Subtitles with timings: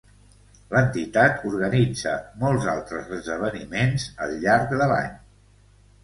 [0.69, 2.13] L'entitat organitza
[2.43, 5.13] molts altres esdeveniments al llarg de l'any.